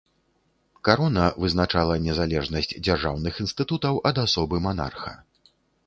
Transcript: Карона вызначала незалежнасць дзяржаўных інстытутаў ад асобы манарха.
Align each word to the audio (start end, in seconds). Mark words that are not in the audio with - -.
Карона 0.89 1.25
вызначала 1.43 1.99
незалежнасць 2.07 2.73
дзяржаўных 2.85 3.33
інстытутаў 3.47 4.03
ад 4.13 4.17
асобы 4.27 4.55
манарха. 4.69 5.13